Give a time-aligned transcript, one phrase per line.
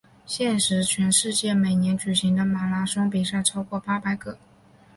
[0.25, 4.39] 现时全世界每年举行的马拉松比赛超过八百个。